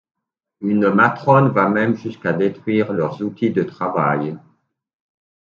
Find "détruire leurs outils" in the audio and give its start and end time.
2.33-3.51